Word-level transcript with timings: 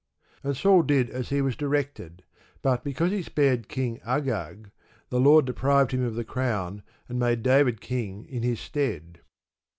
And 0.43 0.57
Saul 0.57 0.81
did 0.81 1.11
as 1.11 1.29
he 1.29 1.43
was 1.43 1.55
directed; 1.55 2.23
but 2.63 2.83
because 2.83 3.11
he 3.11 3.21
spared 3.21 3.67
King 3.69 3.99
Agag, 4.03 4.71
the 5.09 5.19
Lord 5.19 5.45
deprived 5.45 5.91
him 5.91 6.01
of 6.01 6.15
the 6.15 6.25
crown 6.25 6.81
and 7.07 7.19
made 7.19 7.43
David 7.43 7.81
king 7.81 8.25
in 8.25 8.41
his 8.41 8.59
stead. 8.59 9.19